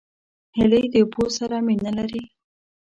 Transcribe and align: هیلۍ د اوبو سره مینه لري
هیلۍ 0.57 0.85
د 0.89 0.95
اوبو 1.03 1.23
سره 1.37 1.55
مینه 1.67 1.91
لري 1.97 2.23